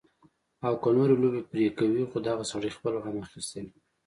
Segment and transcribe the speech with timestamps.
[0.65, 3.73] او کۀ نورې لوبې پرې کوي خو دغه سړے خپل غم اخستے وي